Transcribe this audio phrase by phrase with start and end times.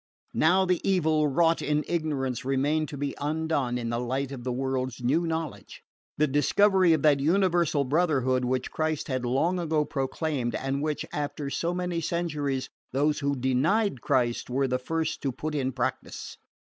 [0.33, 4.51] Now the evil wrought in ignorance remained to be undone in the light of the
[4.51, 5.83] world's new knowledge:
[6.17, 11.51] the discovery of that universal brotherhood which Christ had long ago proclaimed, and which, after
[11.51, 16.35] so many centuries, those who denied Christ were the first to put in practice.